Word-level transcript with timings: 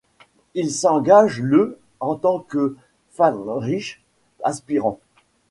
Il 0.55 0.71
s'engage 0.71 1.43
le 1.43 1.77
en 1.99 2.15
tant 2.15 2.39
que 2.39 2.75
Fähnrich, 3.11 4.01
aspirant. 4.43 4.99